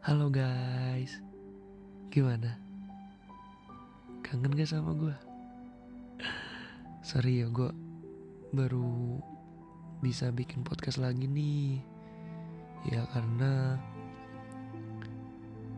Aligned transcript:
Halo 0.00 0.32
guys, 0.32 1.20
gimana? 2.08 2.56
Kangen 4.24 4.56
gak 4.56 4.72
sama 4.72 4.96
gue? 4.96 5.12
Sorry 7.12 7.44
ya 7.44 7.52
gue 7.52 7.68
baru 8.56 9.20
bisa 10.00 10.32
bikin 10.32 10.64
podcast 10.64 10.96
lagi 10.96 11.28
nih 11.28 11.84
Ya 12.88 13.04
karena 13.12 13.76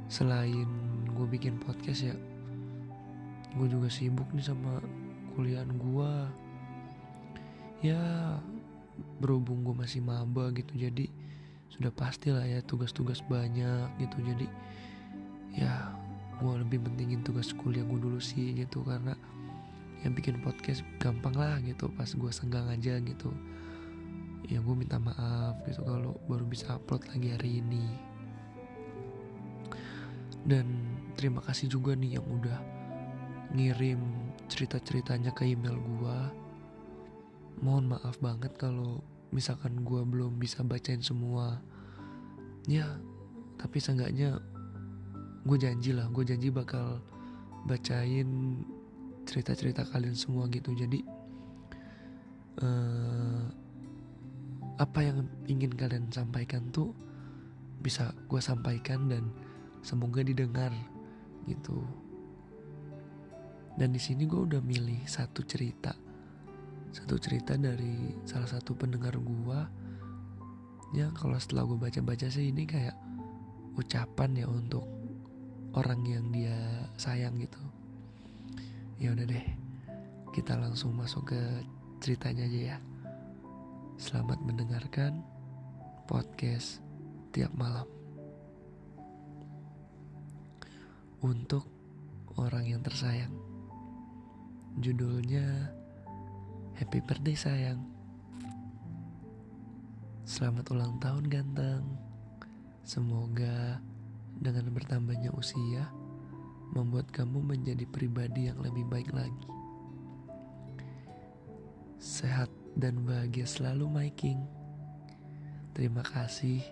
selain 0.06 0.70
gue 1.18 1.26
bikin 1.26 1.58
podcast 1.58 2.06
ya 2.06 2.16
Gue 3.58 3.66
juga 3.66 3.90
sibuk 3.90 4.30
nih 4.30 4.46
sama 4.46 4.78
kuliahan 5.34 5.74
gue 5.74 6.12
Ya 7.90 8.38
berhubung 9.18 9.66
gue 9.66 9.74
masih 9.74 9.98
maba 9.98 10.54
gitu 10.54 10.78
jadi 10.78 11.10
sudah 11.72 11.92
pasti 11.92 12.28
lah 12.28 12.44
ya 12.44 12.60
tugas-tugas 12.60 13.24
banyak 13.26 13.88
gitu. 13.96 14.16
Jadi 14.20 14.46
ya 15.56 15.92
gue 16.40 16.52
lebih 16.60 16.84
pentingin 16.84 17.24
tugas 17.24 17.52
kuliah 17.56 17.84
gue 17.84 17.98
dulu 17.98 18.20
sih 18.20 18.52
gitu. 18.52 18.84
Karena 18.84 19.16
yang 20.04 20.12
bikin 20.12 20.42
podcast 20.42 20.84
gampang 21.00 21.32
lah 21.38 21.56
gitu 21.64 21.88
pas 21.96 22.08
gue 22.08 22.30
senggang 22.34 22.68
aja 22.68 23.00
gitu. 23.00 23.32
Ya 24.50 24.58
gue 24.60 24.74
minta 24.74 24.98
maaf 24.98 25.62
gitu 25.64 25.80
kalau 25.86 26.18
baru 26.28 26.44
bisa 26.44 26.76
upload 26.76 27.08
lagi 27.08 27.32
hari 27.32 27.64
ini. 27.64 27.84
Dan 30.42 30.66
terima 31.14 31.38
kasih 31.46 31.70
juga 31.70 31.94
nih 31.94 32.18
yang 32.18 32.26
udah 32.26 32.58
ngirim 33.54 34.00
cerita-ceritanya 34.50 35.30
ke 35.32 35.46
email 35.46 35.76
gue 35.76 36.18
mohon 37.62 37.94
maaf 37.94 38.18
banget 38.18 38.50
kalau 38.58 38.98
misalkan 39.32 39.80
gue 39.82 40.00
belum 40.04 40.36
bisa 40.36 40.60
bacain 40.62 41.00
semua 41.00 41.58
ya 42.68 42.86
tapi 43.56 43.80
seenggaknya 43.80 44.38
gue 45.42 45.58
janji 45.58 45.90
lah 45.96 46.06
gue 46.12 46.22
janji 46.22 46.52
bakal 46.52 47.02
bacain 47.66 48.62
cerita-cerita 49.26 49.86
kalian 49.86 50.18
semua 50.18 50.50
gitu. 50.50 50.74
Jadi 50.74 51.00
uh, 52.62 53.44
apa 54.80 55.00
yang 55.04 55.28
ingin 55.46 55.72
kalian 55.72 56.10
sampaikan 56.10 56.70
tuh 56.74 56.90
bisa 57.82 58.14
gue 58.26 58.40
sampaikan 58.42 59.10
dan 59.10 59.30
semoga 59.82 60.22
didengar 60.22 60.74
gitu. 61.46 61.82
Dan 63.78 63.96
di 63.96 64.00
sini 64.02 64.28
gue 64.28 64.42
udah 64.52 64.60
milih 64.60 65.06
satu 65.08 65.42
cerita 65.48 65.96
satu 66.92 67.16
cerita 67.16 67.56
dari 67.56 68.12
salah 68.28 68.46
satu 68.46 68.76
pendengar 68.76 69.16
gua. 69.16 69.64
Ya 70.92 71.08
kalau 71.16 71.40
setelah 71.40 71.64
gue 71.64 71.80
baca-baca 71.80 72.28
sih 72.28 72.52
ini 72.52 72.68
kayak 72.68 72.92
ucapan 73.80 74.36
ya 74.36 74.44
untuk 74.44 74.84
orang 75.72 76.04
yang 76.04 76.28
dia 76.28 76.84
sayang 77.00 77.40
gitu. 77.40 77.56
Ya 79.00 79.16
udah 79.16 79.24
deh 79.24 79.46
kita 80.36 80.60
langsung 80.60 80.92
masuk 80.92 81.32
ke 81.32 81.40
ceritanya 82.04 82.44
aja 82.44 82.76
ya. 82.76 82.78
Selamat 83.96 84.36
mendengarkan 84.44 85.24
podcast 86.04 86.84
tiap 87.32 87.56
malam. 87.56 87.88
Untuk 91.24 91.64
orang 92.36 92.68
yang 92.68 92.84
tersayang. 92.84 93.32
Judulnya 94.76 95.72
Happy 96.82 96.98
birthday 96.98 97.38
sayang. 97.38 97.78
Selamat 100.26 100.66
ulang 100.74 100.98
tahun 100.98 101.30
ganteng. 101.30 101.86
Semoga 102.82 103.78
dengan 104.42 104.66
bertambahnya 104.74 105.30
usia 105.30 105.86
Membuat 106.74 107.06
kamu 107.14 107.38
menjadi 107.54 107.86
pribadi 107.86 108.50
yang 108.50 108.58
lebih 108.58 108.82
baik 108.90 109.14
lagi. 109.14 109.46
Sehat 112.02 112.50
dan 112.74 113.06
bahagia 113.06 113.46
selalu 113.46 113.86
my 113.86 114.10
king. 114.18 114.42
Terima 115.78 116.02
kasih. 116.02 116.66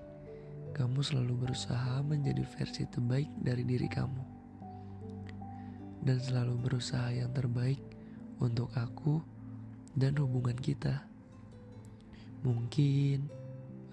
Kamu 0.74 1.06
selalu 1.06 1.46
berusaha 1.46 2.02
menjadi 2.02 2.42
versi 2.58 2.82
terbaik 2.90 3.30
dari 3.38 3.62
diri 3.62 3.86
kamu. 3.86 4.24
Dan 6.02 6.18
selalu 6.18 6.66
berusaha 6.66 7.14
yang 7.14 7.30
terbaik 7.30 7.78
untuk 8.42 8.74
aku 8.74 9.38
dan 10.00 10.16
hubungan 10.16 10.56
kita. 10.56 11.04
Mungkin 12.40 13.28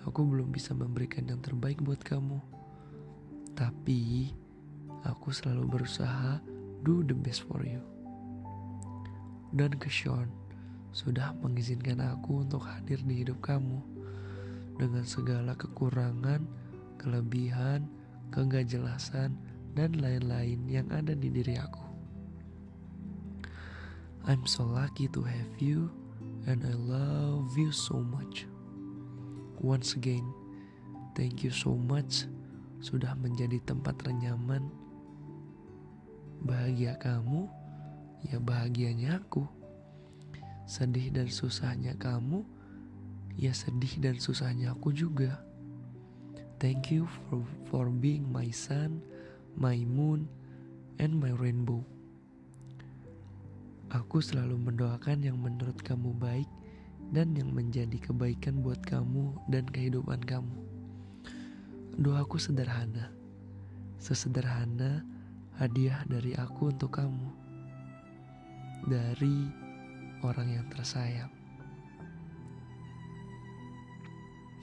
aku 0.08 0.24
belum 0.24 0.56
bisa 0.56 0.72
memberikan 0.72 1.28
yang 1.28 1.44
terbaik 1.44 1.84
buat 1.84 2.00
kamu, 2.00 2.40
tapi 3.52 4.32
aku 5.04 5.36
selalu 5.36 5.68
berusaha 5.68 6.40
do 6.88 7.04
the 7.04 7.12
best 7.12 7.44
for 7.44 7.60
you. 7.68 7.84
Dan 9.52 9.76
ke 9.76 9.92
Sean 9.92 10.32
sudah 10.96 11.36
mengizinkan 11.44 12.00
aku 12.00 12.48
untuk 12.48 12.64
hadir 12.64 13.04
di 13.04 13.28
hidup 13.28 13.44
kamu 13.44 13.84
dengan 14.80 15.04
segala 15.04 15.60
kekurangan, 15.60 16.48
kelebihan, 16.96 17.84
kegajelasan, 18.32 19.36
dan 19.76 19.92
lain-lain 20.00 20.64
yang 20.72 20.88
ada 20.90 21.12
di 21.14 21.28
diri 21.30 21.60
aku. 21.60 21.87
I'm 24.28 24.44
so 24.44 24.68
lucky 24.68 25.08
to 25.16 25.24
have 25.24 25.56
you, 25.56 25.88
and 26.52 26.60
I 26.68 26.76
love 26.76 27.56
you 27.56 27.72
so 27.72 28.04
much. 28.04 28.44
Once 29.64 29.96
again, 29.96 30.28
thank 31.16 31.48
you 31.48 31.52
so 31.56 31.80
much 31.80 32.28
sudah 32.84 33.16
menjadi 33.16 33.64
tempat 33.64 34.04
renyaman. 34.04 34.68
Bahagia 36.44 37.00
kamu, 37.00 37.48
ya 38.28 38.44
bahagianya 38.44 39.24
aku. 39.24 39.48
Sedih 40.68 41.08
dan 41.16 41.32
susahnya 41.32 41.96
kamu, 41.96 42.44
ya 43.40 43.56
sedih 43.56 43.96
dan 44.04 44.20
susahnya 44.20 44.76
aku 44.76 44.92
juga. 44.92 45.40
Thank 46.60 46.92
you 46.92 47.08
for, 47.08 47.48
for 47.72 47.88
being 47.88 48.28
my 48.28 48.52
sun, 48.52 49.00
my 49.56 49.80
moon, 49.88 50.28
and 51.00 51.16
my 51.16 51.32
rainbow. 51.32 51.80
Aku 53.88 54.20
selalu 54.20 54.60
mendoakan 54.60 55.24
yang 55.24 55.40
menurut 55.40 55.80
kamu 55.80 56.12
baik 56.20 56.50
dan 57.16 57.32
yang 57.40 57.56
menjadi 57.56 57.96
kebaikan 58.04 58.60
buat 58.60 58.84
kamu 58.84 59.32
dan 59.48 59.64
kehidupan 59.72 60.20
kamu. 60.28 60.60
Doaku 61.96 62.36
sederhana, 62.36 63.16
sesederhana 63.96 65.08
hadiah 65.56 66.04
dari 66.04 66.36
aku 66.36 66.76
untuk 66.76 67.00
kamu, 67.00 67.32
dari 68.92 69.48
orang 70.20 70.60
yang 70.60 70.68
tersayang. 70.68 71.32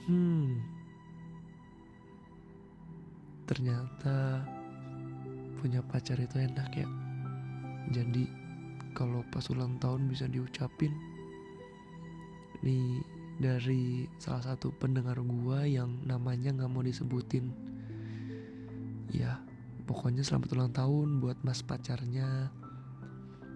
Hmm, 0.05 0.61
ternyata 3.49 4.45
punya 5.65 5.81
pacar 5.81 6.21
itu 6.21 6.45
enak 6.45 6.69
ya. 6.77 6.89
Jadi 7.89 8.44
kalau 8.95 9.27
pas 9.29 9.45
ulang 9.51 9.77
tahun 9.83 10.07
bisa 10.07 10.31
diucapin. 10.31 10.95
Nih 12.63 13.03
dari 13.43 14.07
salah 14.23 14.55
satu 14.55 14.71
pendengar 14.79 15.19
gua 15.27 15.67
yang 15.67 15.99
namanya 16.07 16.55
nggak 16.55 16.71
mau 16.71 16.87
disebutin. 16.87 17.51
Ya 19.11 19.43
pokoknya 19.85 20.23
selamat 20.23 20.49
ulang 20.55 20.73
tahun 20.73 21.09
buat 21.19 21.43
mas 21.43 21.61
pacarnya. 21.61 22.55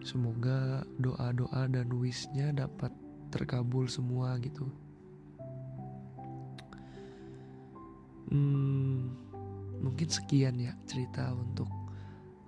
Semoga 0.02 0.82
doa-doa 0.98 1.70
dan 1.70 1.90
wishnya 1.94 2.50
dapat 2.54 2.90
terkabul 3.30 3.86
semua 3.90 4.38
gitu. 4.42 4.66
Hmm, 8.28 9.14
mungkin 9.80 10.08
sekian 10.10 10.60
ya 10.60 10.76
cerita 10.84 11.32
untuk 11.32 11.70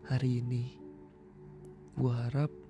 hari 0.05 0.43
ini. 0.45 0.77
Gua 1.97 2.29
harap 2.29 2.70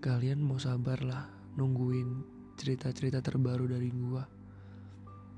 kalian 0.00 0.40
mau 0.40 0.56
sabar 0.56 0.96
lah 1.04 1.28
nungguin 1.60 2.24
cerita-cerita 2.56 3.20
terbaru 3.20 3.68
dari 3.68 3.92
gua. 3.92 4.24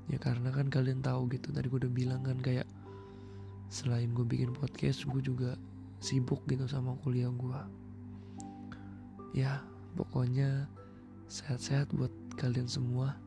Ya 0.07 0.19
karena 0.19 0.51
kan 0.55 0.71
kalian 0.71 1.03
tahu 1.03 1.27
gitu 1.31 1.51
tadi 1.51 1.67
gue 1.67 1.79
udah 1.83 1.91
bilang 1.91 2.23
kan 2.23 2.39
kayak 2.39 2.67
selain 3.67 4.11
gue 4.11 4.23
bikin 4.27 4.51
podcast 4.55 5.07
gue 5.07 5.19
juga 5.23 5.55
sibuk 6.03 6.43
gitu 6.51 6.67
sama 6.67 6.99
kuliah 6.99 7.31
gue 7.31 7.61
ya 9.33 9.63
pokoknya 9.95 10.67
sehat-sehat 11.27 11.91
buat 11.91 12.13
kalian 12.39 12.69
semua. 12.69 13.19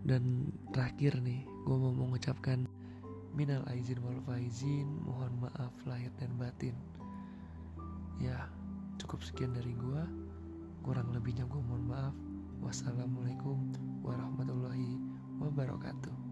Dan 0.00 0.48
terakhir 0.72 1.20
nih 1.20 1.44
gue 1.64 1.76
mau 1.76 1.92
mengucapkan 1.92 2.64
minal 3.36 3.60
aizin 3.68 4.00
wal 4.00 4.16
faizin 4.24 4.88
mohon 5.04 5.32
maaf 5.40 5.72
lahir 5.84 6.12
dan 6.20 6.32
batin. 6.40 6.76
Ya 8.20 8.48
cukup 9.00 9.24
sekian 9.24 9.52
dari 9.56 9.72
gue 9.76 10.02
Kurang 10.80 11.12
lebihnya 11.12 11.44
gue 11.44 11.60
mohon 11.60 11.84
maaf. 11.84 12.16
Wassalamualaikum 12.64 13.72
warahmatullahi 14.00 14.96
wabarakatuh. 15.40 16.29